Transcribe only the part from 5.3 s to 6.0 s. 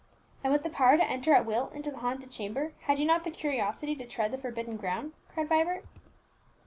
cried Vibert.